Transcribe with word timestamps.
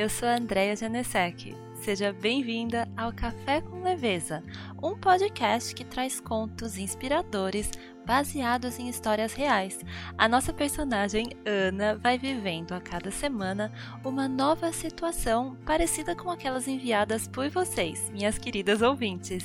eu 0.00 0.08
sou 0.08 0.26
a 0.26 0.36
Andrea 0.36 0.74
Janesek. 0.74 1.54
Seja 1.74 2.10
bem-vinda 2.10 2.88
ao 2.96 3.12
Café 3.12 3.60
com 3.60 3.82
Leveza, 3.82 4.42
um 4.82 4.96
podcast 4.96 5.74
que 5.74 5.84
traz 5.84 6.18
contos 6.18 6.78
inspiradores 6.78 7.70
baseados 8.06 8.78
em 8.78 8.88
histórias 8.88 9.34
reais. 9.34 9.78
A 10.16 10.26
nossa 10.26 10.54
personagem, 10.54 11.28
Ana, 11.44 11.96
vai 11.96 12.16
vivendo 12.16 12.72
a 12.72 12.80
cada 12.80 13.10
semana 13.10 13.70
uma 14.02 14.26
nova 14.26 14.72
situação 14.72 15.54
parecida 15.66 16.16
com 16.16 16.30
aquelas 16.30 16.66
enviadas 16.66 17.28
por 17.28 17.50
vocês, 17.50 18.08
minhas 18.10 18.38
queridas 18.38 18.80
ouvintes. 18.80 19.44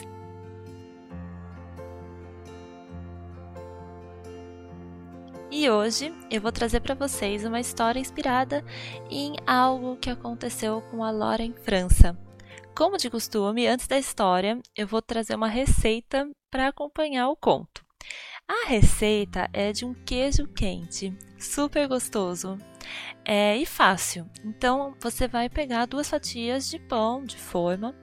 E 5.57 5.69
hoje 5.69 6.13
eu 6.29 6.41
vou 6.41 6.51
trazer 6.51 6.81
para 6.81 6.93
vocês 6.93 7.45
uma 7.45 7.61
história 7.61 7.97
inspirada 7.97 8.61
em 9.09 9.37
algo 9.47 9.95
que 9.95 10.09
aconteceu 10.09 10.81
com 10.91 11.01
a 11.01 11.09
Laura 11.09 11.43
em 11.43 11.53
França. 11.53 12.13
Como 12.75 12.97
de 12.97 13.09
costume, 13.09 13.65
antes 13.65 13.87
da 13.87 13.97
história, 13.97 14.59
eu 14.75 14.85
vou 14.85 15.01
trazer 15.01 15.33
uma 15.33 15.47
receita 15.47 16.29
para 16.51 16.67
acompanhar 16.67 17.29
o 17.29 17.37
conto. 17.37 17.85
A 18.45 18.67
receita 18.67 19.49
é 19.53 19.71
de 19.71 19.85
um 19.85 19.93
queijo 19.93 20.45
quente, 20.45 21.17
super 21.39 21.87
gostoso 21.87 22.57
é, 23.23 23.55
e 23.55 23.65
fácil. 23.65 24.29
Então, 24.43 24.93
você 24.99 25.25
vai 25.25 25.47
pegar 25.47 25.85
duas 25.85 26.09
fatias 26.09 26.69
de 26.69 26.79
pão 26.79 27.23
de 27.23 27.37
forma 27.37 27.95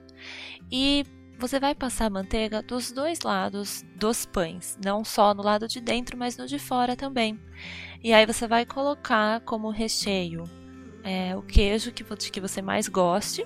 e 0.71 1.05
você 1.37 1.59
vai 1.59 1.75
passar 1.75 2.09
manteiga 2.09 2.61
dos 2.61 2.91
dois 2.91 3.21
lados 3.21 3.83
dos 3.95 4.25
pães, 4.25 4.77
não 4.83 5.03
só 5.03 5.33
no 5.33 5.43
lado 5.43 5.67
de 5.67 5.81
dentro, 5.81 6.17
mas 6.17 6.37
no 6.37 6.47
de 6.47 6.59
fora 6.59 6.95
também. 6.95 7.39
E 8.03 8.13
aí 8.13 8.25
você 8.25 8.47
vai 8.47 8.65
colocar 8.65 9.41
como 9.41 9.69
recheio 9.69 10.43
é, 11.03 11.35
o 11.35 11.41
queijo 11.41 11.91
que, 11.91 12.03
que 12.03 12.41
você 12.41 12.61
mais 12.61 12.87
goste, 12.87 13.45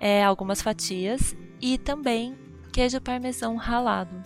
é, 0.00 0.24
algumas 0.24 0.60
fatias 0.60 1.36
e 1.60 1.78
também 1.78 2.36
queijo 2.72 3.00
parmesão 3.00 3.56
ralado. 3.56 4.22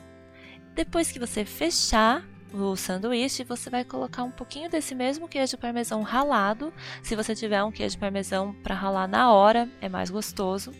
Depois 0.74 1.12
que 1.12 1.18
você 1.18 1.44
fechar 1.44 2.24
o 2.52 2.76
sanduíche, 2.76 3.44
você 3.44 3.68
vai 3.68 3.84
colocar 3.84 4.22
um 4.22 4.30
pouquinho 4.30 4.70
desse 4.70 4.94
mesmo 4.94 5.28
queijo 5.28 5.58
parmesão 5.58 6.02
ralado. 6.02 6.72
Se 7.02 7.14
você 7.14 7.34
tiver 7.34 7.62
um 7.62 7.70
queijo 7.70 7.98
parmesão 7.98 8.54
para 8.62 8.74
ralar 8.74 9.06
na 9.06 9.32
hora, 9.32 9.68
é 9.80 9.88
mais 9.88 10.10
gostoso. 10.10 10.72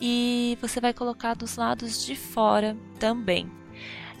E 0.00 0.56
você 0.60 0.80
vai 0.80 0.92
colocar 0.94 1.34
dos 1.34 1.56
lados 1.56 2.04
de 2.04 2.14
fora 2.14 2.76
também. 2.98 3.50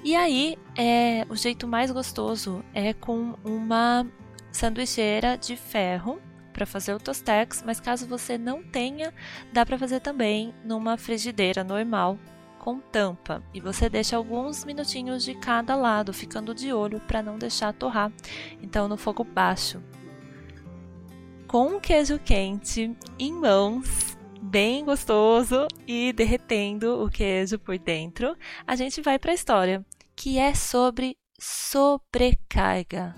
E 0.04 0.14
aí, 0.14 0.56
é, 0.76 1.26
o 1.28 1.36
jeito 1.36 1.66
mais 1.66 1.90
gostoso 1.90 2.64
é 2.72 2.92
com 2.92 3.34
uma 3.44 4.06
sanduicheira 4.50 5.36
de 5.36 5.56
ferro 5.56 6.20
para 6.52 6.66
fazer 6.66 6.92
o 6.94 6.98
tostex, 6.98 7.62
mas 7.64 7.78
caso 7.78 8.06
você 8.06 8.36
não 8.36 8.62
tenha, 8.62 9.12
dá 9.52 9.64
para 9.64 9.78
fazer 9.78 10.00
também 10.00 10.52
numa 10.64 10.96
frigideira 10.96 11.62
normal 11.62 12.18
com 12.68 12.80
tampa 12.80 13.42
e 13.54 13.62
você 13.62 13.88
deixa 13.88 14.14
alguns 14.14 14.62
minutinhos 14.62 15.24
de 15.24 15.34
cada 15.34 15.74
lado, 15.74 16.12
ficando 16.12 16.54
de 16.54 16.70
olho 16.70 17.00
para 17.00 17.22
não 17.22 17.38
deixar 17.38 17.72
torrar. 17.72 18.12
Então 18.62 18.86
no 18.86 18.98
fogo 18.98 19.24
baixo. 19.24 19.82
Com 21.46 21.76
um 21.76 21.80
queijo 21.80 22.18
quente 22.18 22.94
em 23.18 23.32
mãos, 23.32 24.18
bem 24.42 24.84
gostoso 24.84 25.66
e 25.86 26.12
derretendo 26.12 27.02
o 27.02 27.08
queijo 27.08 27.58
por 27.58 27.78
dentro, 27.78 28.36
a 28.66 28.76
gente 28.76 29.00
vai 29.00 29.18
para 29.18 29.30
a 29.30 29.34
história, 29.34 29.82
que 30.14 30.38
é 30.38 30.52
sobre 30.52 31.16
sobrecarga. 31.40 33.14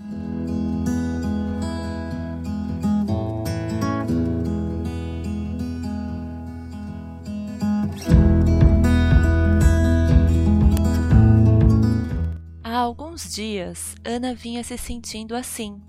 Alguns 13.21 13.33
dias, 13.33 13.95
Ana 14.03 14.33
vinha 14.33 14.63
se 14.63 14.77
sentindo 14.77 15.35
assim. 15.35 15.81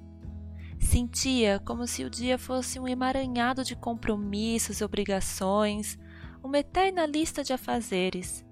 Sentia 0.78 1.60
como 1.64 1.86
se 1.86 2.04
o 2.04 2.10
dia 2.10 2.36
fosse 2.36 2.78
um 2.78 2.86
emaranhado 2.86 3.64
de 3.64 3.74
compromissos 3.74 4.80
e 4.80 4.84
obrigações, 4.84 5.98
uma 6.42 6.58
eterna 6.58 7.06
lista 7.06 7.42
de 7.42 7.52
afazeres. 7.52 8.44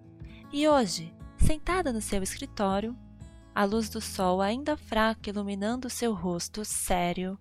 E 0.53 0.67
hoje, 0.67 1.13
sentada 1.37 1.93
no 1.93 2.01
seu 2.01 2.23
escritório, 2.23 2.97
a 3.55 3.65
luz 3.65 3.91
do 3.91 4.01
sol 4.01 4.41
ainda 4.41 4.77
fraca 4.77 5.29
iluminando 5.29 5.91
seu 5.91 6.15
rosto 6.15 6.65
sério, 6.65 7.39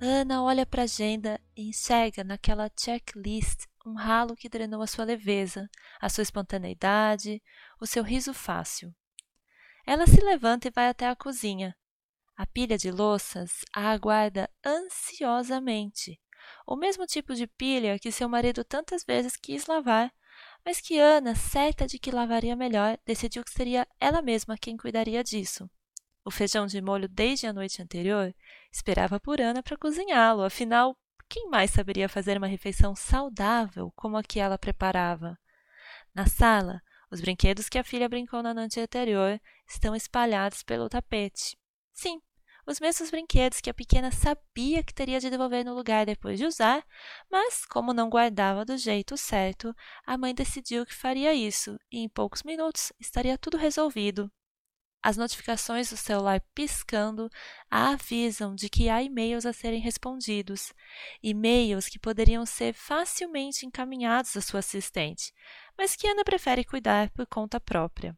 Ana 0.00 0.42
olha 0.42 0.66
para 0.66 0.82
a 0.82 0.84
agenda 0.84 1.40
e 1.56 1.68
enxerga 1.68 2.24
naquela 2.24 2.70
checklist 2.76 3.66
um 3.86 3.94
ralo 3.94 4.34
que 4.34 4.48
drenou 4.48 4.82
a 4.82 4.86
sua 4.86 5.04
leveza, 5.04 5.68
a 6.00 6.08
sua 6.08 6.22
espontaneidade, 6.22 7.40
o 7.80 7.86
seu 7.86 8.02
riso 8.02 8.34
fácil. 8.34 8.92
Ela 9.86 10.06
se 10.06 10.20
levanta 10.22 10.68
e 10.68 10.70
vai 10.70 10.88
até 10.88 11.08
a 11.08 11.16
cozinha. 11.16 11.76
A 12.36 12.46
pilha 12.46 12.76
de 12.76 12.90
louças 12.90 13.64
a 13.72 13.90
aguarda 13.90 14.50
ansiosamente. 14.64 16.20
O 16.66 16.76
mesmo 16.76 17.06
tipo 17.06 17.34
de 17.34 17.46
pilha 17.46 17.98
que 17.98 18.10
seu 18.10 18.28
marido 18.28 18.64
tantas 18.64 19.04
vezes 19.04 19.36
quis 19.36 19.66
lavar, 19.66 20.12
mas 20.64 20.80
que 20.80 20.98
Ana, 20.98 21.34
certa 21.34 21.86
de 21.86 21.98
que 21.98 22.10
lavaria 22.10 22.56
melhor, 22.56 22.98
decidiu 23.04 23.44
que 23.44 23.52
seria 23.52 23.86
ela 24.00 24.22
mesma 24.22 24.58
quem 24.58 24.76
cuidaria 24.76 25.22
disso. 25.22 25.70
O 26.24 26.30
feijão 26.30 26.66
de 26.66 26.80
molho 26.80 27.06
desde 27.06 27.46
a 27.46 27.52
noite 27.52 27.82
anterior 27.82 28.34
esperava 28.72 29.20
por 29.20 29.40
Ana 29.40 29.62
para 29.62 29.76
cozinhá-lo, 29.76 30.42
afinal, 30.42 30.96
quem 31.28 31.48
mais 31.50 31.70
saberia 31.70 32.08
fazer 32.08 32.38
uma 32.38 32.46
refeição 32.46 32.94
saudável 32.94 33.92
como 33.94 34.16
a 34.16 34.22
que 34.22 34.40
ela 34.40 34.58
preparava? 34.58 35.38
Na 36.14 36.26
sala, 36.26 36.80
os 37.14 37.20
brinquedos 37.20 37.68
que 37.68 37.78
a 37.78 37.84
filha 37.84 38.08
brincou 38.08 38.42
na 38.42 38.52
noite 38.52 38.80
anterior 38.80 39.40
estão 39.68 39.94
espalhados 39.94 40.64
pelo 40.64 40.88
tapete. 40.88 41.56
Sim, 41.92 42.20
os 42.66 42.80
mesmos 42.80 43.08
brinquedos 43.08 43.60
que 43.60 43.70
a 43.70 43.74
pequena 43.74 44.10
sabia 44.10 44.82
que 44.82 44.92
teria 44.92 45.20
de 45.20 45.30
devolver 45.30 45.64
no 45.64 45.74
lugar 45.74 46.04
depois 46.04 46.40
de 46.40 46.44
usar, 46.44 46.84
mas, 47.30 47.64
como 47.66 47.92
não 47.92 48.10
guardava 48.10 48.64
do 48.64 48.76
jeito 48.76 49.16
certo, 49.16 49.72
a 50.04 50.18
mãe 50.18 50.34
decidiu 50.34 50.84
que 50.84 50.92
faria 50.92 51.32
isso 51.32 51.78
e 51.88 52.00
em 52.00 52.08
poucos 52.08 52.42
minutos 52.42 52.92
estaria 52.98 53.38
tudo 53.38 53.56
resolvido. 53.56 54.28
As 55.06 55.18
notificações 55.18 55.90
do 55.90 55.98
celular 55.98 56.40
piscando 56.54 57.30
avisam 57.70 58.54
de 58.54 58.70
que 58.70 58.88
há 58.88 59.02
e-mails 59.02 59.44
a 59.44 59.52
serem 59.52 59.78
respondidos, 59.78 60.72
e-mails 61.22 61.90
que 61.90 61.98
poderiam 61.98 62.46
ser 62.46 62.72
facilmente 62.72 63.66
encaminhados 63.66 64.34
à 64.34 64.40
sua 64.40 64.60
assistente, 64.60 65.30
mas 65.76 65.94
que 65.94 66.08
Ana 66.08 66.24
prefere 66.24 66.64
cuidar 66.64 67.10
por 67.10 67.26
conta 67.26 67.60
própria. 67.60 68.16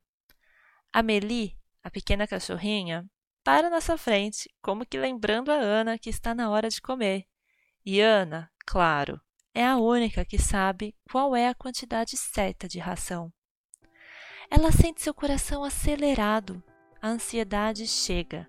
Amelie, 0.92 1.58
a 1.82 1.90
pequena 1.90 2.24
cachorrinha, 2.24 3.04
para 3.42 3.68
na 3.68 3.80
sua 3.80 3.98
frente, 3.98 4.48
como 4.62 4.86
que 4.86 4.96
lembrando 4.96 5.50
a 5.50 5.56
Ana 5.56 5.98
que 5.98 6.08
está 6.08 6.36
na 6.36 6.50
hora 6.50 6.68
de 6.68 6.80
comer. 6.80 7.26
E 7.84 8.00
Ana, 8.00 8.48
claro, 8.64 9.20
é 9.52 9.66
a 9.66 9.76
única 9.76 10.24
que 10.24 10.38
sabe 10.38 10.94
qual 11.10 11.34
é 11.34 11.48
a 11.48 11.54
quantidade 11.54 12.16
certa 12.16 12.68
de 12.68 12.78
ração. 12.78 13.32
Ela 14.48 14.70
sente 14.70 15.02
seu 15.02 15.12
coração 15.12 15.64
acelerado 15.64 16.62
a 17.00 17.08
ansiedade 17.08 17.86
chega. 17.86 18.48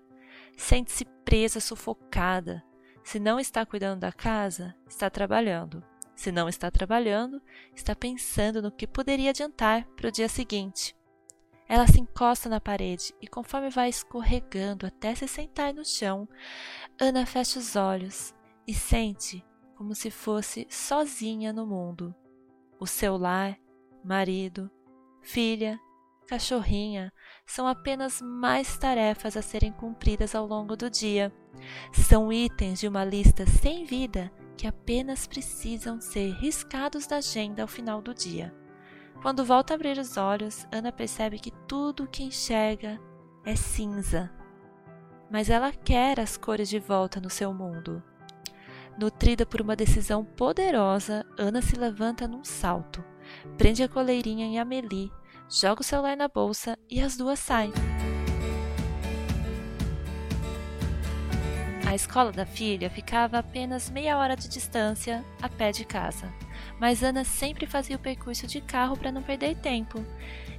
Sente-se 0.56 1.04
presa, 1.24 1.60
sufocada. 1.60 2.64
Se 3.02 3.18
não 3.18 3.38
está 3.38 3.64
cuidando 3.64 4.00
da 4.00 4.12
casa, 4.12 4.74
está 4.86 5.08
trabalhando. 5.08 5.82
Se 6.14 6.32
não 6.32 6.48
está 6.48 6.70
trabalhando, 6.70 7.40
está 7.74 7.94
pensando 7.94 8.60
no 8.60 8.72
que 8.72 8.86
poderia 8.86 9.30
adiantar 9.30 9.86
para 9.96 10.08
o 10.08 10.12
dia 10.12 10.28
seguinte. 10.28 10.96
Ela 11.68 11.86
se 11.86 12.00
encosta 12.00 12.48
na 12.48 12.60
parede 12.60 13.14
e, 13.20 13.28
conforme 13.28 13.70
vai 13.70 13.88
escorregando 13.88 14.86
até 14.86 15.14
se 15.14 15.28
sentar 15.28 15.72
no 15.74 15.84
chão, 15.84 16.28
Ana 16.98 17.26
fecha 17.26 17.58
os 17.58 17.76
olhos 17.76 18.34
e 18.66 18.74
sente 18.74 19.44
como 19.76 19.94
se 19.94 20.10
fosse 20.10 20.66
sozinha 20.68 21.52
no 21.52 21.66
mundo. 21.66 22.14
O 22.80 22.86
seu 22.86 23.16
lar, 23.16 23.56
marido, 24.02 24.70
filha, 25.22 25.78
cachorrinha 26.28 27.10
são 27.46 27.66
apenas 27.66 28.20
mais 28.20 28.76
tarefas 28.76 29.34
a 29.34 29.40
serem 29.40 29.72
cumpridas 29.72 30.34
ao 30.34 30.46
longo 30.46 30.76
do 30.76 30.90
dia. 30.90 31.32
São 31.90 32.30
itens 32.30 32.78
de 32.78 32.86
uma 32.86 33.02
lista 33.02 33.46
sem 33.46 33.84
vida 33.86 34.30
que 34.56 34.66
apenas 34.66 35.26
precisam 35.26 36.00
ser 36.00 36.32
riscados 36.34 37.06
da 37.06 37.16
agenda 37.16 37.62
ao 37.62 37.68
final 37.68 38.02
do 38.02 38.12
dia. 38.12 38.54
Quando 39.22 39.44
volta 39.44 39.72
a 39.72 39.76
abrir 39.76 39.98
os 39.98 40.16
olhos, 40.16 40.66
Ana 40.70 40.92
percebe 40.92 41.38
que 41.38 41.50
tudo 41.66 42.04
o 42.04 42.06
que 42.06 42.22
enxerga 42.22 43.00
é 43.44 43.56
cinza. 43.56 44.30
Mas 45.30 45.48
ela 45.48 45.72
quer 45.72 46.20
as 46.20 46.36
cores 46.36 46.68
de 46.68 46.78
volta 46.78 47.20
no 47.20 47.30
seu 47.30 47.54
mundo. 47.54 48.02
Nutrida 48.98 49.46
por 49.46 49.60
uma 49.60 49.74
decisão 49.74 50.24
poderosa, 50.24 51.24
Ana 51.38 51.62
se 51.62 51.76
levanta 51.76 52.28
num 52.28 52.44
salto, 52.44 53.02
prende 53.56 53.82
a 53.82 53.88
coleirinha 53.88 54.44
em 54.44 54.58
Amelie 54.58 55.10
joga 55.48 55.80
o 55.80 55.84
celular 55.84 56.16
na 56.16 56.28
bolsa 56.28 56.78
e 56.90 57.00
as 57.00 57.16
duas 57.16 57.38
saem. 57.38 57.72
A 61.86 61.94
escola 61.94 62.30
da 62.30 62.44
filha 62.44 62.90
ficava 62.90 63.38
a 63.38 63.40
apenas 63.40 63.88
meia 63.88 64.18
hora 64.18 64.36
de 64.36 64.46
distância 64.46 65.24
a 65.40 65.48
pé 65.48 65.72
de 65.72 65.86
casa, 65.86 66.30
mas 66.78 67.02
Ana 67.02 67.24
sempre 67.24 67.66
fazia 67.66 67.96
o 67.96 67.98
percurso 67.98 68.46
de 68.46 68.60
carro 68.60 68.94
para 68.94 69.10
não 69.10 69.22
perder 69.22 69.56
tempo. 69.56 70.04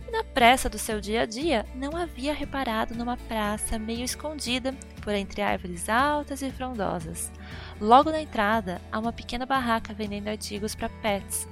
E 0.08 0.12
na 0.12 0.24
pressa 0.24 0.68
do 0.68 0.80
seu 0.80 1.00
dia 1.00 1.22
a 1.22 1.26
dia, 1.28 1.68
não 1.76 1.96
havia 1.96 2.34
reparado 2.34 2.96
numa 2.96 3.16
praça 3.16 3.78
meio 3.78 4.04
escondida 4.04 4.74
por 5.04 5.14
entre 5.14 5.44
árvores 5.44 5.88
altas 5.88 6.42
e 6.42 6.50
frondosas. 6.50 7.32
Logo 7.80 8.10
na 8.10 8.20
entrada, 8.20 8.82
há 8.92 8.98
uma 8.98 9.14
pequena 9.14 9.46
barraca 9.46 9.94
vendendo 9.94 10.30
artigos 10.30 10.74
para 10.74 10.90
pets. 10.90 11.48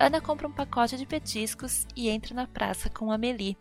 Ana 0.00 0.20
compra 0.20 0.46
um 0.46 0.52
pacote 0.52 0.96
de 0.96 1.04
petiscos 1.04 1.84
e 1.96 2.08
entra 2.08 2.32
na 2.32 2.46
praça 2.46 2.88
com 2.88 3.10
Amelie. 3.10 3.58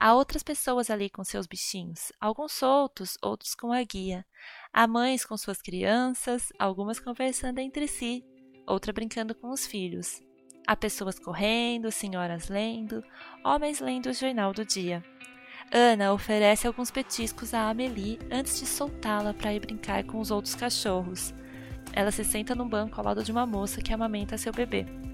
Há 0.00 0.12
outras 0.12 0.42
pessoas 0.42 0.90
ali 0.90 1.08
com 1.08 1.22
seus 1.22 1.46
bichinhos, 1.46 2.10
alguns 2.20 2.50
soltos, 2.52 3.16
outros 3.22 3.54
com 3.54 3.72
a 3.72 3.80
guia. 3.84 4.26
Há 4.72 4.88
mães 4.88 5.24
com 5.24 5.36
suas 5.36 5.62
crianças, 5.62 6.52
algumas 6.58 6.98
conversando 6.98 7.60
entre 7.60 7.86
si, 7.86 8.24
outra 8.66 8.92
brincando 8.92 9.36
com 9.36 9.50
os 9.50 9.66
filhos. 9.66 10.20
Há 10.66 10.74
pessoas 10.74 11.16
correndo, 11.16 11.92
senhoras 11.92 12.48
lendo, 12.48 13.02
homens 13.44 13.78
lendo 13.78 14.10
o 14.10 14.12
jornal 14.12 14.52
do 14.52 14.64
dia. 14.64 15.04
Ana 15.72 16.12
oferece 16.12 16.66
alguns 16.66 16.90
petiscos 16.90 17.54
a 17.54 17.70
Amelie 17.70 18.18
antes 18.32 18.58
de 18.58 18.66
soltá-la 18.66 19.32
para 19.32 19.54
ir 19.54 19.60
brincar 19.60 20.02
com 20.04 20.18
os 20.18 20.32
outros 20.32 20.56
cachorros. 20.56 21.32
Ela 21.92 22.10
se 22.10 22.24
senta 22.24 22.54
no 22.54 22.68
banco 22.68 22.98
ao 22.98 23.06
lado 23.06 23.22
de 23.22 23.30
uma 23.30 23.46
moça 23.46 23.80
que 23.80 23.92
amamenta 23.92 24.36
seu 24.36 24.52
bebê. 24.52 25.07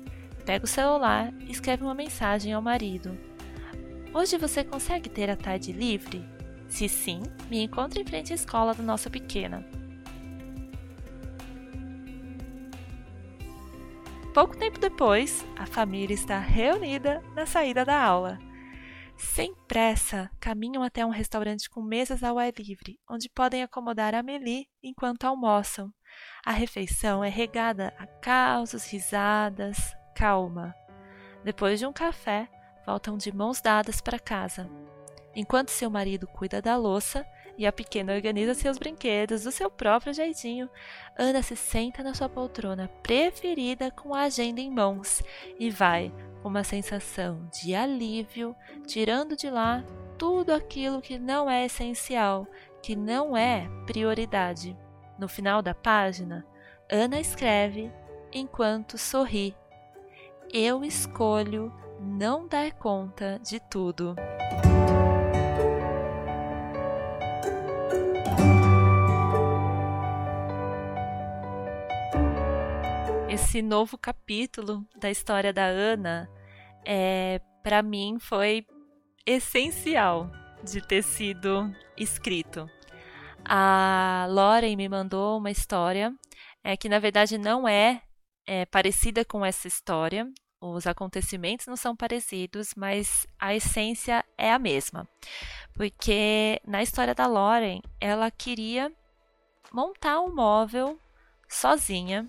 Pega 0.44 0.64
o 0.64 0.68
celular 0.68 1.32
e 1.40 1.50
escreve 1.50 1.82
uma 1.82 1.94
mensagem 1.94 2.52
ao 2.52 2.60
marido. 2.60 3.18
Hoje 4.12 4.36
você 4.36 4.62
consegue 4.62 5.08
ter 5.08 5.30
a 5.30 5.36
tarde 5.36 5.72
livre? 5.72 6.24
Se 6.68 6.88
sim, 6.88 7.22
me 7.48 7.62
encontre 7.62 8.00
em 8.00 8.04
frente 8.04 8.32
à 8.32 8.34
escola 8.34 8.74
da 8.74 8.82
nossa 8.82 9.08
pequena. 9.08 9.64
Pouco 14.34 14.56
tempo 14.56 14.78
depois, 14.78 15.44
a 15.56 15.64
família 15.64 16.12
está 16.12 16.38
reunida 16.38 17.22
na 17.34 17.46
saída 17.46 17.84
da 17.84 18.02
aula. 18.02 18.38
Sem 19.16 19.54
pressa, 19.68 20.28
caminham 20.40 20.82
até 20.82 21.06
um 21.06 21.10
restaurante 21.10 21.70
com 21.70 21.80
mesas 21.80 22.22
ao 22.22 22.36
ar 22.36 22.52
livre, 22.58 22.98
onde 23.08 23.28
podem 23.28 23.62
acomodar 23.62 24.14
a 24.14 24.18
Amélie 24.18 24.66
enquanto 24.82 25.24
almoçam. 25.24 25.92
A 26.44 26.50
refeição 26.50 27.22
é 27.22 27.28
regada 27.28 27.94
a 27.96 28.06
causos, 28.06 28.90
risadas, 28.90 29.94
calma. 30.14 30.74
Depois 31.44 31.78
de 31.78 31.86
um 31.86 31.92
café, 31.92 32.48
voltam 32.86 33.16
de 33.16 33.34
mãos 33.34 33.60
dadas 33.60 34.00
para 34.00 34.18
casa. 34.18 34.68
Enquanto 35.34 35.70
seu 35.70 35.90
marido 35.90 36.26
cuida 36.26 36.62
da 36.62 36.76
louça 36.76 37.26
e 37.58 37.66
a 37.66 37.72
pequena 37.72 38.14
organiza 38.14 38.54
seus 38.54 38.78
brinquedos 38.78 39.42
do 39.42 39.52
seu 39.52 39.70
próprio 39.70 40.12
jeitinho, 40.12 40.68
Ana 41.16 41.42
se 41.42 41.56
senta 41.56 42.02
na 42.02 42.14
sua 42.14 42.28
poltrona 42.28 42.88
preferida 43.02 43.90
com 43.90 44.14
a 44.14 44.22
agenda 44.22 44.60
em 44.60 44.70
mãos 44.70 45.22
e 45.58 45.70
vai, 45.70 46.12
com 46.42 46.48
uma 46.48 46.64
sensação 46.64 47.48
de 47.52 47.74
alívio, 47.74 48.54
tirando 48.86 49.36
de 49.36 49.50
lá 49.50 49.84
tudo 50.16 50.50
aquilo 50.50 51.02
que 51.02 51.18
não 51.18 51.50
é 51.50 51.64
essencial, 51.64 52.46
que 52.82 52.94
não 52.94 53.36
é 53.36 53.68
prioridade. 53.86 54.76
No 55.18 55.28
final 55.28 55.62
da 55.62 55.74
página, 55.74 56.46
Ana 56.90 57.20
escreve 57.20 57.90
enquanto 58.32 58.98
sorri: 58.98 59.56
Eu 60.56 60.84
escolho 60.84 61.72
não 62.00 62.46
dar 62.46 62.70
conta 62.74 63.40
de 63.40 63.58
tudo. 63.58 64.14
Esse 73.28 73.60
novo 73.60 73.98
capítulo 73.98 74.86
da 74.94 75.10
história 75.10 75.52
da 75.52 75.64
Ana, 75.64 76.30
é, 76.86 77.40
para 77.64 77.82
mim, 77.82 78.18
foi 78.20 78.64
essencial 79.26 80.30
de 80.62 80.80
ter 80.86 81.02
sido 81.02 81.68
escrito. 81.96 82.70
A 83.44 84.28
Lauren 84.30 84.76
me 84.76 84.88
mandou 84.88 85.36
uma 85.36 85.50
história 85.50 86.14
é, 86.62 86.76
que, 86.76 86.88
na 86.88 87.00
verdade, 87.00 87.38
não 87.38 87.66
é, 87.66 88.02
é 88.46 88.64
parecida 88.66 89.24
com 89.24 89.44
essa 89.44 89.66
história. 89.66 90.32
Os 90.66 90.86
acontecimentos 90.86 91.66
não 91.66 91.76
são 91.76 91.94
parecidos, 91.94 92.70
mas 92.74 93.26
a 93.38 93.54
essência 93.54 94.24
é 94.38 94.50
a 94.50 94.58
mesma. 94.58 95.06
Porque 95.74 96.58
na 96.66 96.82
história 96.82 97.14
da 97.14 97.26
Lauren, 97.26 97.82
ela 98.00 98.30
queria 98.30 98.90
montar 99.70 100.20
um 100.20 100.34
móvel 100.34 100.98
sozinha 101.46 102.26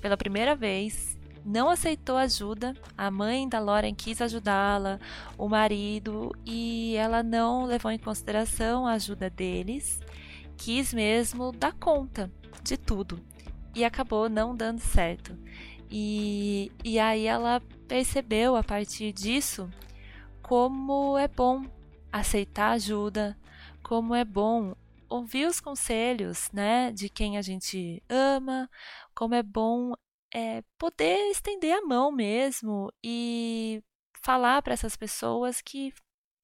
pela 0.00 0.16
primeira 0.16 0.56
vez. 0.56 1.16
Não 1.44 1.70
aceitou 1.70 2.16
ajuda, 2.16 2.74
a 2.96 3.12
mãe 3.12 3.48
da 3.48 3.60
Lauren 3.60 3.94
quis 3.94 4.20
ajudá-la, 4.20 4.98
o 5.38 5.48
marido, 5.48 6.32
e 6.44 6.96
ela 6.96 7.22
não 7.22 7.64
levou 7.64 7.92
em 7.92 7.98
consideração 7.98 8.88
a 8.88 8.94
ajuda 8.94 9.30
deles, 9.30 10.00
quis 10.56 10.92
mesmo 10.92 11.52
dar 11.52 11.74
conta 11.74 12.28
de 12.60 12.76
tudo 12.76 13.24
e 13.72 13.84
acabou 13.84 14.28
não 14.28 14.56
dando 14.56 14.80
certo. 14.80 15.38
E, 15.90 16.70
e 16.84 16.98
aí 16.98 17.26
ela 17.26 17.60
percebeu 17.86 18.56
a 18.56 18.62
partir 18.62 19.12
disso 19.12 19.70
como 20.42 21.16
é 21.18 21.28
bom 21.28 21.64
aceitar 22.12 22.72
ajuda, 22.72 23.38
como 23.82 24.14
é 24.14 24.24
bom 24.24 24.74
ouvir 25.08 25.46
os 25.46 25.60
conselhos, 25.60 26.50
né, 26.52 26.92
de 26.92 27.08
quem 27.08 27.38
a 27.38 27.42
gente 27.42 28.02
ama, 28.08 28.68
como 29.14 29.34
é 29.34 29.42
bom 29.42 29.92
é, 30.34 30.62
poder 30.76 31.30
estender 31.30 31.74
a 31.74 31.82
mão 31.82 32.12
mesmo 32.12 32.92
e 33.02 33.82
falar 34.22 34.62
para 34.62 34.74
essas 34.74 34.96
pessoas 34.96 35.60
que 35.62 35.92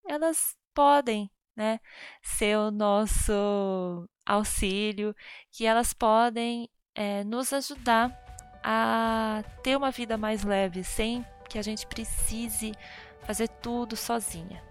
elas 0.06 0.56
podem, 0.72 1.30
né, 1.54 1.80
ser 2.22 2.56
o 2.58 2.70
nosso 2.70 4.08
auxílio, 4.24 5.14
que 5.50 5.66
elas 5.66 5.92
podem 5.92 6.68
é, 6.94 7.22
nos 7.24 7.52
ajudar 7.52 8.23
a 8.64 9.44
ter 9.62 9.76
uma 9.76 9.90
vida 9.90 10.16
mais 10.16 10.42
leve, 10.42 10.82
sem 10.82 11.24
que 11.48 11.58
a 11.58 11.62
gente 11.62 11.86
precise 11.86 12.72
fazer 13.20 13.48
tudo 13.48 13.94
sozinha. 13.94 14.62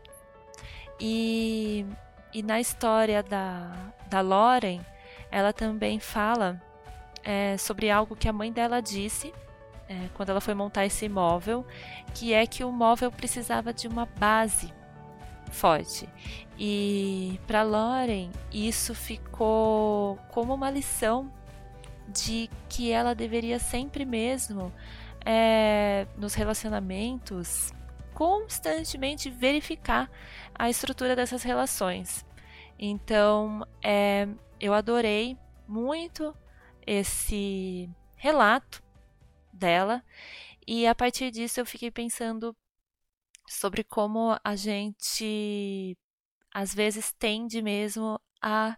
E, 0.99 1.85
e 2.33 2.41
na 2.41 2.59
história 2.59 3.21
da, 3.21 3.71
da 4.07 4.21
Lauren, 4.21 4.81
ela 5.29 5.53
também 5.53 5.99
fala 5.99 6.59
é, 7.23 7.55
sobre 7.57 7.89
algo 7.91 8.15
que 8.15 8.27
a 8.27 8.33
mãe 8.33 8.51
dela 8.51 8.81
disse 8.81 9.31
é, 9.87 10.09
quando 10.13 10.29
ela 10.29 10.41
foi 10.41 10.53
montar 10.53 10.85
esse 10.85 11.07
móvel, 11.07 11.65
que 12.13 12.33
é 12.33 12.47
que 12.47 12.63
o 12.63 12.71
móvel 12.71 13.11
precisava 13.11 13.73
de 13.73 13.87
uma 13.87 14.05
base 14.05 14.73
forte. 15.51 16.09
E 16.57 17.39
para 17.45 17.63
Lauren, 17.63 18.31
isso 18.51 18.95
ficou 18.95 20.17
como 20.29 20.53
uma 20.53 20.69
lição 20.69 21.31
de 22.07 22.49
que 22.69 22.91
ela 22.91 23.13
deveria 23.15 23.59
sempre 23.59 24.05
mesmo, 24.05 24.73
é, 25.25 26.05
nos 26.17 26.33
relacionamentos, 26.33 27.73
constantemente 28.13 29.29
verificar 29.29 30.09
a 30.53 30.69
estrutura 30.69 31.15
dessas 31.15 31.43
relações. 31.43 32.25
Então, 32.77 33.65
é, 33.81 34.27
eu 34.59 34.73
adorei 34.73 35.37
muito 35.67 36.35
esse 36.85 37.89
relato 38.17 38.83
dela 39.51 40.03
e 40.67 40.85
a 40.87 40.95
partir 40.95 41.31
disso 41.31 41.59
eu 41.59 41.65
fiquei 41.65 41.91
pensando 41.91 42.55
sobre 43.47 43.83
como 43.83 44.37
a 44.43 44.55
gente 44.55 45.97
às 46.53 46.73
vezes 46.73 47.11
tende 47.13 47.61
mesmo 47.61 48.19
a 48.41 48.75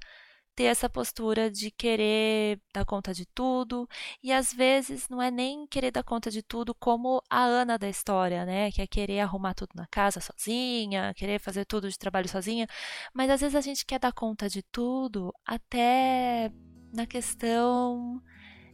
ter 0.56 0.66
essa 0.66 0.90
postura 0.90 1.52
de 1.52 1.70
querer 1.70 2.60
dar 2.74 2.86
conta 2.86 3.14
de 3.14 3.26
tudo, 3.26 3.88
e 4.24 4.32
às 4.32 4.54
vezes 4.54 5.10
não 5.10 5.22
é 5.22 5.30
nem 5.30 5.68
querer 5.68 5.92
dar 5.92 6.04
conta 6.04 6.32
de 6.32 6.42
tudo 6.42 6.74
como 6.74 7.22
a 7.30 7.44
Ana 7.44 7.78
da 7.78 7.90
história, 7.90 8.46
né? 8.46 8.72
Que 8.72 8.82
é 8.82 8.88
querer 8.88 9.20
arrumar 9.20 9.54
tudo 9.54 9.72
na 9.76 9.86
casa 9.88 10.20
sozinha, 10.22 11.14
querer 11.16 11.40
fazer 11.40 11.66
tudo 11.66 11.90
de 11.90 11.98
trabalho 12.00 12.30
sozinha, 12.30 12.68
mas 13.14 13.30
às 13.30 13.42
vezes 13.42 13.56
a 13.56 13.62
gente 13.62 13.86
quer 13.86 14.00
dar 14.00 14.14
conta 14.14 14.48
de 14.50 14.64
tudo 14.64 15.34
até 15.46 16.52
na 16.94 17.06
questão 17.06 18.22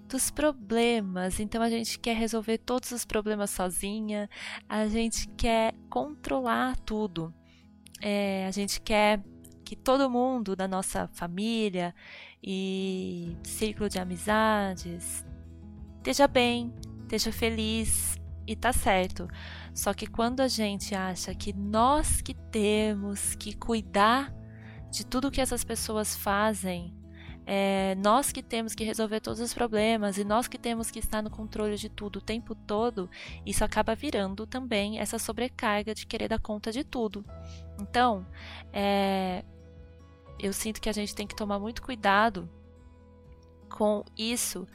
dos 0.07 0.29
problemas. 0.29 1.39
Então 1.39 1.61
a 1.61 1.69
gente 1.69 1.97
quer 1.99 2.15
resolver 2.15 2.59
todos 2.59 2.91
os 2.91 3.05
problemas 3.05 3.49
sozinha, 3.49 4.29
a 4.69 4.87
gente 4.87 5.27
quer 5.29 5.73
controlar 5.89 6.75
tudo. 6.81 7.33
É, 8.01 8.45
a 8.47 8.51
gente 8.51 8.81
quer 8.81 9.23
que 9.71 9.75
todo 9.77 10.09
mundo 10.09 10.53
da 10.53 10.67
nossa 10.67 11.07
família 11.13 11.95
e 12.43 13.37
círculo 13.41 13.87
de 13.87 13.99
amizades 13.99 15.25
esteja 15.95 16.27
bem, 16.27 16.73
esteja 17.03 17.31
feliz 17.31 18.19
e 18.45 18.53
tá 18.53 18.73
certo. 18.73 19.29
Só 19.73 19.93
que 19.93 20.07
quando 20.07 20.41
a 20.41 20.49
gente 20.49 20.93
acha 20.93 21.33
que 21.33 21.53
nós 21.53 22.21
que 22.21 22.33
temos 22.33 23.33
que 23.35 23.55
cuidar 23.55 24.35
de 24.91 25.05
tudo 25.05 25.31
que 25.31 25.39
essas 25.39 25.63
pessoas 25.63 26.17
fazem, 26.17 26.93
é, 27.45 27.95
nós 27.95 28.29
que 28.29 28.43
temos 28.43 28.75
que 28.75 28.83
resolver 28.83 29.21
todos 29.21 29.39
os 29.39 29.53
problemas 29.53 30.17
e 30.17 30.25
nós 30.25 30.49
que 30.49 30.57
temos 30.57 30.91
que 30.91 30.99
estar 30.99 31.23
no 31.23 31.29
controle 31.29 31.77
de 31.77 31.87
tudo 31.87 32.17
o 32.17 32.21
tempo 32.21 32.53
todo, 32.53 33.09
isso 33.45 33.63
acaba 33.63 33.95
virando 33.95 34.45
também 34.45 34.99
essa 34.99 35.17
sobrecarga 35.17 35.95
de 35.95 36.05
querer 36.05 36.27
dar 36.27 36.39
conta 36.39 36.73
de 36.73 36.83
tudo. 36.83 37.23
Então, 37.79 38.27
é, 38.73 39.45
eu 40.41 40.53
sinto 40.53 40.81
que 40.81 40.89
a 40.89 40.93
gente 40.93 41.15
tem 41.15 41.27
que 41.27 41.35
tomar 41.35 41.59
muito 41.59 41.81
cuidado 41.81 42.49
com 43.69 44.03
isso 44.17 44.67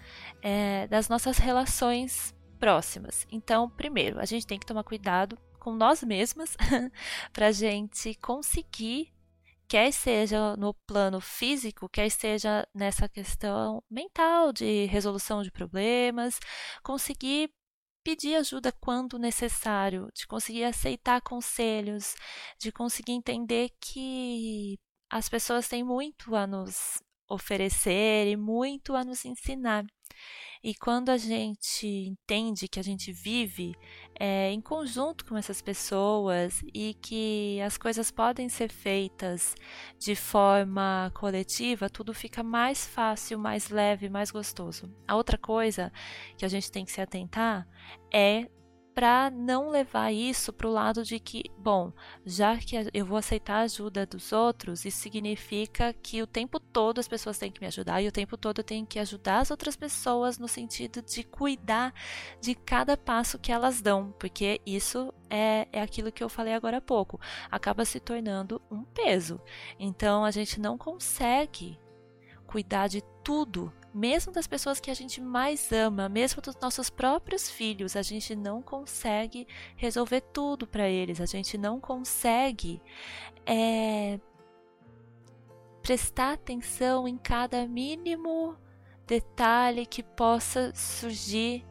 é, 0.43 0.87
das 0.87 1.09
nossas 1.09 1.39
relações 1.39 2.35
próximas. 2.59 3.27
Então, 3.31 3.69
primeiro, 3.69 4.19
a 4.19 4.25
gente 4.25 4.47
tem 4.47 4.59
que 4.59 4.67
tomar 4.67 4.85
cuidado 4.85 5.39
com 5.59 5.75
nós 5.75 6.03
mesmas 6.03 6.57
para 7.33 7.49
a 7.49 7.53
gente 7.53 8.15
conseguir 8.17 9.13
quer 9.69 9.93
seja 9.93 10.57
no 10.57 10.73
plano 10.73 11.21
físico, 11.21 11.89
quer 11.89 12.09
seja 12.11 12.67
nessa 12.75 13.09
questão 13.09 13.83
mental 13.91 14.53
de 14.53 14.85
resolução 14.87 15.43
de 15.43 15.51
problemas, 15.51 16.39
conseguir 16.83 17.51
pedir 18.05 18.37
ajuda 18.37 18.71
quando 18.81 19.19
necessário, 19.19 20.09
de 20.15 20.27
conseguir 20.27 20.63
aceitar 20.63 21.21
conselhos, 21.21 22.15
de 22.59 22.71
conseguir 22.71 23.13
entender 23.13 23.71
que 23.81 24.79
as 25.11 25.29
pessoas 25.29 25.69
têm 25.69 25.85
muito 25.85 26.35
a 26.35 26.47
nos 26.47 27.03
oferecer 27.29 28.29
e 28.29 28.37
muito 28.37 28.95
a 28.95 29.05
nos 29.05 29.25
ensinar. 29.25 29.85
E 30.63 30.75
quando 30.75 31.11
a 31.11 31.17
gente 31.17 31.87
entende 31.87 32.67
que 32.67 32.81
a 32.81 32.83
gente 32.83 33.13
vive 33.13 33.73
é, 34.19 34.51
em 34.51 34.61
conjunto 34.61 35.25
com 35.25 35.37
essas 35.37 35.63
pessoas 35.63 36.61
e 36.75 36.95
que 36.95 37.61
as 37.61 37.77
coisas 37.77 38.11
podem 38.11 38.49
ser 38.49 38.73
feitas 38.73 39.55
de 39.99 40.17
forma 40.17 41.13
coletiva, 41.15 41.89
tudo 41.89 42.13
fica 42.13 42.43
mais 42.43 42.87
fácil, 42.87 43.39
mais 43.39 43.69
leve, 43.69 44.09
mais 44.09 44.31
gostoso. 44.31 44.93
A 45.07 45.15
outra 45.15 45.39
coisa 45.39 45.93
que 46.37 46.45
a 46.45 46.49
gente 46.49 46.73
tem 46.73 46.85
que 46.85 46.93
se 46.93 47.01
atentar 47.01 47.69
é 48.13 48.49
para 48.97 49.31
não 49.31 49.69
levar 49.69 50.11
isso 50.11 50.55
para 50.55 50.67
o 50.67 50.73
lado 50.73 51.05
de 51.05 51.21
que, 51.21 51.45
bom, 51.59 51.93
já 52.25 52.57
que 52.57 52.77
eu 52.95 53.05
vou 53.05 53.19
aceitar 53.19 53.57
a 53.57 53.65
ajuda 53.65 54.07
dos 54.07 54.33
outros, 54.33 54.87
isso 54.87 55.01
significa 55.01 55.93
que 55.93 56.23
o 56.23 56.27
tempo 56.27 56.59
todo 56.59 56.99
as 56.99 57.07
pessoas 57.07 57.37
têm 57.37 57.53
que 57.53 57.61
me 57.61 57.67
ajudar 57.67 58.01
e 58.01 58.09
o 58.09 58.13
tempo 58.13 58.39
todo 58.39 58.61
eu 58.61 58.65
tenho 58.65 58.87
que 58.87 58.99
ajudar 58.99 59.41
as 59.41 59.51
outras 59.51 59.77
pessoas 59.77 60.39
no 60.39 60.49
sentido 60.49 61.03
de 61.03 61.23
cuidar 61.23 61.93
de 62.41 62.55
cada 62.55 62.97
passo 62.97 63.39
que 63.39 63.53
elas 63.53 63.83
dão, 63.83 64.15
porque 64.19 64.63
isso 64.65 65.13
é, 65.29 65.69
é 65.71 65.83
aquilo 65.83 66.11
que 66.11 66.25
eu 66.25 66.31
falei 66.31 66.55
agora 66.55 66.79
há 66.79 66.81
pouco, 66.81 67.21
acaba 67.51 67.85
se 67.85 68.01
tornando 68.01 68.63
um 68.71 68.83
peso. 68.83 69.39
Então 69.79 70.25
a 70.25 70.31
gente 70.31 70.59
não 70.59 70.79
consegue 70.79 71.79
cuidar 72.47 72.89
de 72.89 73.03
tudo 73.23 73.71
mesmo 73.97 74.31
das 74.31 74.47
pessoas 74.47 74.79
que 74.79 74.91
a 74.91 74.95
gente 74.95 75.23
mais 75.23 75.73
ama, 75.73 76.07
mesmo 76.07 76.43
dos 76.43 76.55
nossos 76.57 76.91
próprios 76.91 77.49
filhos, 77.49 77.97
a 77.97 78.03
gente 78.03 78.37
não 78.37 78.61
consegue 78.61 79.49
resolver 79.75 80.21
tudo 80.21 80.67
para 80.67 80.87
eles, 80.87 81.19
a 81.19 81.25
gente 81.25 81.57
não 81.57 81.81
consegue 81.81 82.83
é, 83.47 84.21
prestar 85.83 86.35
atenção 86.35 87.09
em 87.09 87.17
cada 87.17 87.67
mínimo 87.67 88.55
detalhe 89.07 89.87
que 89.87 90.03
possa 90.03 90.75
surgir 90.75 91.65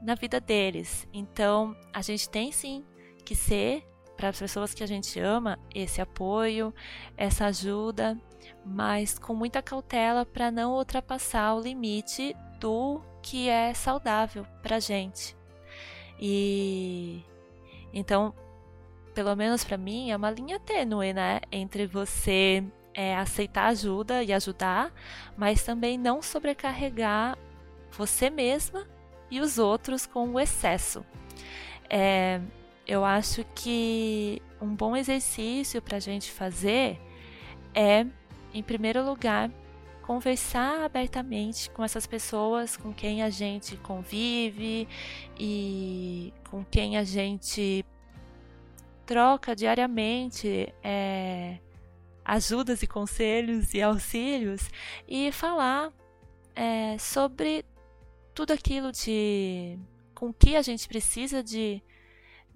na 0.00 0.14
vida 0.14 0.40
deles. 0.40 1.06
Então, 1.12 1.76
a 1.92 2.00
gente 2.00 2.26
tem 2.30 2.50
sim 2.52 2.86
que 3.22 3.34
ser 3.34 3.86
para 4.16 4.30
as 4.30 4.38
pessoas 4.38 4.72
que 4.72 4.82
a 4.82 4.86
gente 4.86 5.20
ama 5.20 5.58
esse 5.74 6.00
apoio, 6.00 6.74
essa 7.16 7.46
ajuda 7.46 8.18
mas 8.66 9.16
com 9.16 9.32
muita 9.32 9.62
cautela 9.62 10.26
para 10.26 10.50
não 10.50 10.74
ultrapassar 10.74 11.54
o 11.54 11.60
limite 11.60 12.34
do 12.58 13.00
que 13.22 13.48
é 13.48 13.72
saudável 13.72 14.44
para 14.60 14.80
gente. 14.80 15.36
E 16.18 17.22
então, 17.92 18.34
pelo 19.14 19.34
menos 19.36 19.62
para 19.62 19.76
mim, 19.76 20.10
é 20.10 20.16
uma 20.16 20.30
linha 20.30 20.58
tênue, 20.58 21.12
né, 21.12 21.40
entre 21.52 21.86
você 21.86 22.64
é, 22.92 23.16
aceitar 23.16 23.66
ajuda 23.66 24.22
e 24.24 24.32
ajudar, 24.32 24.92
mas 25.36 25.62
também 25.62 25.96
não 25.96 26.20
sobrecarregar 26.20 27.38
você 27.92 28.28
mesma 28.28 28.86
e 29.30 29.40
os 29.40 29.58
outros 29.58 30.06
com 30.06 30.28
o 30.30 30.40
excesso. 30.40 31.04
É, 31.88 32.40
eu 32.86 33.04
acho 33.04 33.44
que 33.54 34.40
um 34.60 34.74
bom 34.74 34.96
exercício 34.96 35.82
para 35.82 35.96
a 35.96 36.00
gente 36.00 36.30
fazer 36.30 37.00
é 37.74 38.06
em 38.54 38.62
primeiro 38.62 39.04
lugar, 39.04 39.50
conversar 40.02 40.84
abertamente 40.84 41.68
com 41.70 41.84
essas 41.84 42.06
pessoas 42.06 42.76
com 42.76 42.92
quem 42.92 43.22
a 43.22 43.28
gente 43.28 43.76
convive 43.76 44.88
e 45.38 46.32
com 46.48 46.64
quem 46.64 46.96
a 46.96 47.04
gente 47.04 47.84
troca 49.04 49.54
diariamente 49.54 50.72
é, 50.82 51.58
ajudas 52.24 52.82
e 52.82 52.86
conselhos 52.86 53.74
e 53.74 53.82
auxílios 53.82 54.70
e 55.06 55.30
falar 55.32 55.92
é, 56.54 56.96
sobre 56.98 57.64
tudo 58.32 58.52
aquilo 58.52 58.92
de 58.92 59.78
com 60.14 60.32
que 60.32 60.56
a 60.56 60.62
gente 60.62 60.88
precisa 60.88 61.42
de 61.42 61.82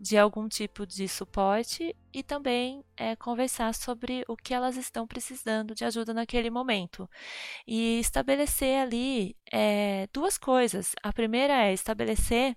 de 0.00 0.16
algum 0.16 0.48
tipo 0.48 0.86
de 0.86 1.06
suporte 1.06 1.94
e 2.10 2.22
também 2.22 2.82
é, 2.96 3.14
conversar 3.16 3.74
sobre 3.74 4.24
o 4.26 4.34
que 4.34 4.54
elas 4.54 4.78
estão 4.78 5.06
precisando 5.06 5.74
de 5.74 5.84
ajuda 5.84 6.14
naquele 6.14 6.48
momento. 6.48 7.08
E 7.66 8.00
estabelecer 8.00 8.80
ali 8.80 9.36
é, 9.52 10.08
duas 10.10 10.38
coisas. 10.38 10.94
A 11.02 11.12
primeira 11.12 11.66
é 11.66 11.74
estabelecer 11.74 12.56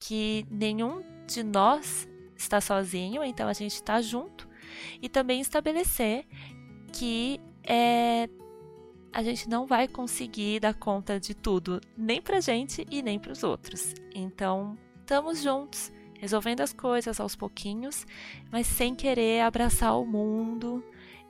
que 0.00 0.46
nenhum 0.50 1.04
de 1.26 1.42
nós 1.42 2.08
está 2.34 2.62
sozinho, 2.62 3.22
então 3.22 3.46
a 3.46 3.52
gente 3.52 3.74
está 3.74 4.00
junto, 4.00 4.48
e 5.02 5.08
também 5.08 5.40
estabelecer 5.40 6.24
que 6.92 7.38
é, 7.62 8.26
a 9.12 9.22
gente 9.22 9.48
não 9.50 9.66
vai 9.66 9.86
conseguir 9.86 10.60
dar 10.60 10.72
conta 10.72 11.20
de 11.20 11.34
tudo, 11.34 11.78
nem 11.94 12.22
para 12.22 12.40
gente 12.40 12.86
e 12.90 13.02
nem 13.02 13.18
para 13.18 13.32
os 13.32 13.42
outros. 13.42 13.92
Então, 14.14 14.78
estamos 15.00 15.42
juntos 15.42 15.92
resolvendo 16.18 16.60
as 16.60 16.72
coisas 16.72 17.18
aos 17.18 17.34
pouquinhos, 17.34 18.06
mas 18.52 18.66
sem 18.66 18.94
querer 18.94 19.40
abraçar 19.40 19.98
o 19.98 20.04
mundo 20.04 20.84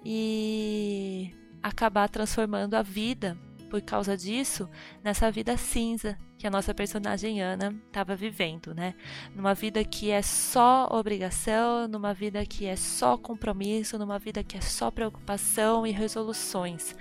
e 0.04 1.32
acabar 1.62 2.08
transformando 2.08 2.74
a 2.74 2.82
vida 2.82 3.38
por 3.68 3.82
causa 3.82 4.16
disso 4.16 4.68
nessa 5.04 5.30
vida 5.30 5.56
cinza 5.56 6.18
que 6.38 6.46
a 6.46 6.50
nossa 6.50 6.72
personagem 6.72 7.42
Ana 7.42 7.74
estava 7.86 8.14
vivendo, 8.14 8.72
né? 8.74 8.94
Numa 9.34 9.54
vida 9.54 9.84
que 9.84 10.10
é 10.10 10.22
só 10.22 10.88
obrigação, 10.90 11.88
numa 11.88 12.14
vida 12.14 12.46
que 12.46 12.64
é 12.64 12.76
só 12.76 13.18
compromisso, 13.18 13.98
numa 13.98 14.18
vida 14.18 14.44
que 14.44 14.56
é 14.56 14.60
só 14.60 14.90
preocupação 14.90 15.84
e 15.84 15.90
resoluções. 15.90 16.94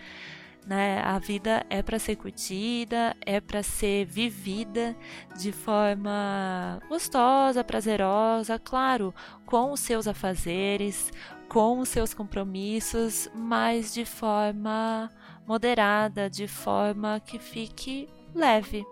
Né? 0.66 1.00
A 1.00 1.18
vida 1.18 1.66
é 1.70 1.82
para 1.82 1.98
ser 1.98 2.18
curtida, 2.18 3.16
é 3.26 3.40
para 3.40 3.64
ser 3.64 4.06
vivida 4.06 4.96
de 5.40 5.52
forma 5.52 6.82
gostosa, 6.90 7.64
prazerosa, 7.64 8.60
claro, 8.60 9.14
com 9.46 9.72
os 9.72 9.80
seus 9.80 10.08
afazeres, 10.08 11.12
com 11.48 11.80
os 11.80 11.88
seus 11.88 12.14
compromissos, 12.14 13.30
mas 13.34 13.94
de 13.94 14.04
forma 14.04 15.10
moderada, 15.48 16.30
de 16.30 16.48
forma 16.48 17.22
que 17.22 17.40
fique 17.40 18.10
leve. 18.36 18.86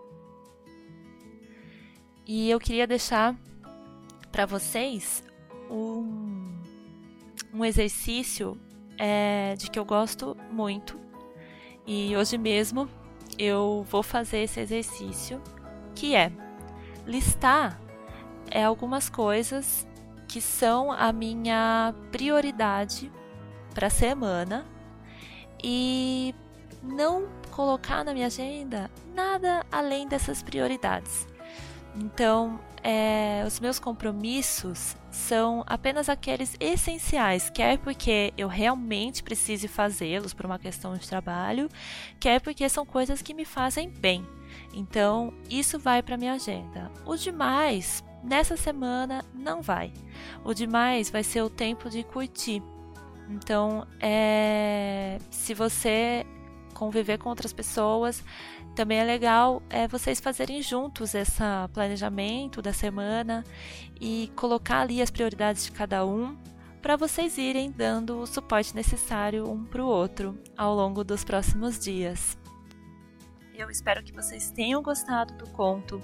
E 2.25 2.49
eu 2.49 2.59
queria 2.59 2.87
deixar 2.87 3.35
para 4.31 4.45
vocês 4.45 5.23
um, 5.69 6.61
um 7.53 7.63
exercício 7.63 8.59
é, 8.97 9.55
de 9.57 9.69
que 9.69 9.77
eu 9.77 9.85
gosto 9.85 10.35
muito 10.51 11.04
e 11.85 12.15
hoje 12.15 12.37
mesmo 12.37 12.89
eu 13.37 13.85
vou 13.89 14.01
fazer 14.01 14.39
esse 14.39 14.59
exercício 14.59 15.41
que 15.93 16.15
é 16.15 16.31
listar 17.05 17.79
é, 18.49 18.63
algumas 18.63 19.09
coisas 19.09 19.87
que 20.27 20.41
são 20.41 20.91
a 20.91 21.11
minha 21.11 21.93
prioridade 22.11 23.11
para 23.73 23.87
a 23.87 23.89
semana 23.89 24.65
e 25.63 26.33
não 26.81 27.27
colocar 27.51 28.03
na 28.03 28.13
minha 28.13 28.27
agenda 28.27 28.89
nada 29.13 29.65
além 29.71 30.07
dessas 30.07 30.43
prioridades. 30.43 31.27
Então, 31.95 32.59
é, 32.83 33.43
os 33.47 33.59
meus 33.59 33.79
compromissos 33.79 34.95
são 35.09 35.63
apenas 35.65 36.09
aqueles 36.09 36.55
essenciais, 36.59 37.49
quer 37.49 37.79
porque 37.79 38.33
eu 38.37 38.47
realmente 38.47 39.23
precise 39.23 39.67
fazê-los 39.67 40.33
por 40.33 40.45
uma 40.45 40.59
questão 40.59 40.93
de 40.93 41.07
trabalho, 41.07 41.69
quer 42.19 42.41
porque 42.41 42.67
são 42.69 42.85
coisas 42.85 43.21
que 43.21 43.33
me 43.33 43.45
fazem 43.45 43.89
bem. 43.89 44.23
Então, 44.73 45.33
isso 45.49 45.79
vai 45.79 46.03
para 46.03 46.17
minha 46.17 46.33
agenda. 46.33 46.91
O 47.05 47.15
demais, 47.15 48.03
nessa 48.23 48.57
semana, 48.57 49.23
não 49.33 49.61
vai. 49.61 49.91
O 50.43 50.53
demais 50.53 51.09
vai 51.09 51.23
ser 51.23 51.41
o 51.41 51.49
tempo 51.49 51.89
de 51.89 52.03
curtir. 52.03 52.61
Então, 53.29 53.87
é, 53.99 55.17
se 55.31 55.53
você 55.53 56.25
conviver 56.75 57.17
com 57.17 57.29
outras 57.29 57.51
pessoas. 57.51 58.23
Também 58.75 58.99
é 58.99 59.03
legal 59.05 59.63
é, 59.69 59.87
vocês 59.87 60.19
fazerem 60.19 60.61
juntos 60.61 61.15
esse 61.15 61.41
planejamento 61.73 62.61
da 62.61 62.73
semana 62.73 63.43
e 63.99 64.29
colocar 64.35 64.81
ali 64.81 65.01
as 65.01 65.09
prioridades 65.09 65.63
de 65.63 65.71
cada 65.71 66.05
um 66.05 66.37
para 66.81 66.97
vocês 66.97 67.37
irem 67.37 67.71
dando 67.71 68.19
o 68.19 68.27
suporte 68.27 68.75
necessário 68.75 69.49
um 69.49 69.63
para 69.63 69.83
o 69.83 69.87
outro 69.87 70.37
ao 70.57 70.75
longo 70.75 71.03
dos 71.03 71.23
próximos 71.23 71.79
dias. 71.79 72.37
Eu 73.55 73.71
espero 73.71 74.03
que 74.03 74.11
vocês 74.11 74.51
tenham 74.51 74.83
gostado 74.83 75.33
do 75.35 75.49
conto, 75.51 76.01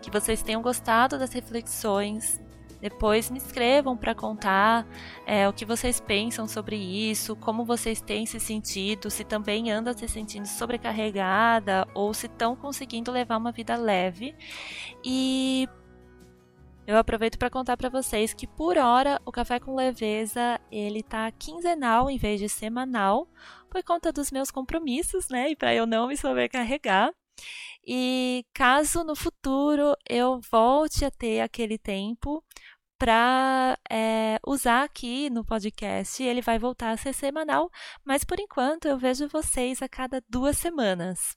que 0.00 0.10
vocês 0.10 0.42
tenham 0.42 0.62
gostado 0.62 1.18
das 1.18 1.32
reflexões. 1.32 2.40
Depois 2.80 3.30
me 3.30 3.38
escrevam 3.38 3.96
para 3.96 4.14
contar 4.14 4.86
é, 5.26 5.48
o 5.48 5.52
que 5.52 5.64
vocês 5.64 6.00
pensam 6.00 6.46
sobre 6.46 6.76
isso, 6.76 7.34
como 7.36 7.64
vocês 7.64 8.00
têm 8.00 8.26
se 8.26 8.38
sentido, 8.38 9.10
se 9.10 9.24
também 9.24 9.70
andam 9.70 9.96
se 9.96 10.06
sentindo 10.08 10.46
sobrecarregada 10.46 11.86
ou 11.94 12.12
se 12.12 12.26
estão 12.26 12.54
conseguindo 12.54 13.10
levar 13.10 13.36
uma 13.36 13.52
vida 13.52 13.76
leve. 13.76 14.34
E 15.04 15.68
eu 16.86 16.98
aproveito 16.98 17.38
para 17.38 17.48
contar 17.48 17.78
para 17.78 17.88
vocês 17.88 18.34
que 18.34 18.46
por 18.46 18.76
hora 18.76 19.18
o 19.24 19.32
Café 19.32 19.58
com 19.58 19.74
Leveza 19.74 20.60
ele 20.70 21.02
tá 21.02 21.30
quinzenal 21.32 22.10
em 22.10 22.18
vez 22.18 22.38
de 22.38 22.48
semanal, 22.48 23.26
por 23.70 23.82
conta 23.82 24.12
dos 24.12 24.30
meus 24.30 24.50
compromissos, 24.50 25.28
né? 25.30 25.50
E 25.50 25.56
para 25.56 25.74
eu 25.74 25.86
não 25.86 26.08
me 26.08 26.16
sobrecarregar. 26.16 27.10
E 27.86 28.44
caso 28.54 29.04
no 29.04 29.14
futuro 29.14 29.94
eu 30.08 30.40
volte 30.50 31.04
a 31.04 31.10
ter 31.10 31.40
aquele 31.40 31.78
tempo 31.78 32.42
para 32.98 33.78
é, 33.90 34.38
usar 34.46 34.84
aqui 34.84 35.28
no 35.28 35.44
podcast, 35.44 36.22
ele 36.22 36.40
vai 36.40 36.58
voltar 36.58 36.90
a 36.90 36.96
ser 36.96 37.12
semanal, 37.12 37.68
mas 38.04 38.24
por 38.24 38.38
enquanto 38.40 38.86
eu 38.86 38.96
vejo 38.96 39.28
vocês 39.28 39.82
a 39.82 39.88
cada 39.88 40.22
duas 40.28 40.56
semanas. 40.56 41.36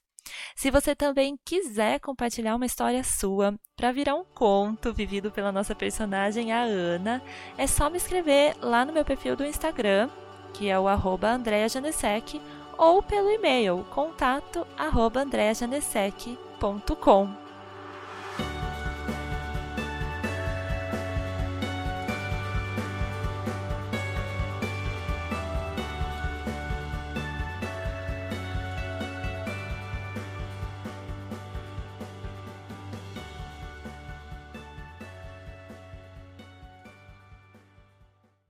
Se 0.55 0.69
você 0.69 0.95
também 0.95 1.37
quiser 1.45 1.99
compartilhar 1.99 2.55
uma 2.55 2.65
história 2.65 3.03
sua 3.03 3.57
para 3.75 3.91
virar 3.91 4.15
um 4.15 4.25
conto 4.25 4.93
vivido 4.93 5.31
pela 5.31 5.51
nossa 5.51 5.75
personagem, 5.75 6.51
a 6.51 6.61
Ana, 6.61 7.21
é 7.57 7.65
só 7.65 7.89
me 7.89 7.97
escrever 7.97 8.55
lá 8.61 8.85
no 8.85 8.93
meu 8.93 9.05
perfil 9.05 9.35
do 9.35 9.45
Instagram, 9.45 10.09
que 10.53 10.69
é 10.69 10.79
o 10.79 10.87
arroba 10.87 11.37
ou 12.77 13.01
pelo 13.01 13.29
e-mail 13.31 13.85
contato 13.89 14.65
arroba 14.77 15.25